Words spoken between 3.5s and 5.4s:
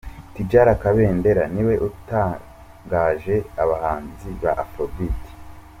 abahanzi ba Afrobeat.